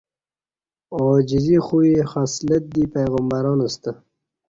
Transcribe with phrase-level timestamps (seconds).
[0.97, 3.91] عاجزی خوی خصلت دی پیغمبران ستہ